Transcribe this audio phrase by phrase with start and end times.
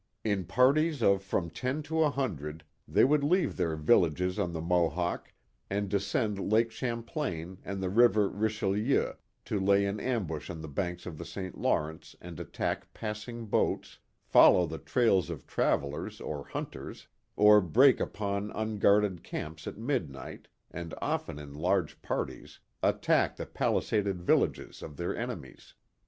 [0.23, 4.51] In parties of from ten to a hundred, they would leave their vil lages on
[4.51, 5.31] the Mohawk
[5.69, 9.13] and descend Lake Champlain and the river Richelieu
[9.45, 11.55] to lay in ambush on the banks of the St.
[11.55, 17.99] Law rence and attack passing boats, follow the trails of travellers or hunters, or break
[17.99, 24.97] upon unguarded camps at midnight, and often in large parties attack the palisaded villages of
[24.97, 25.73] their en emies.